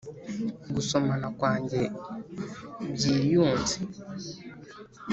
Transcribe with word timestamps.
gusomana 0.73 1.27
kwanjye 1.37 1.81
byiyunze. 2.93 3.77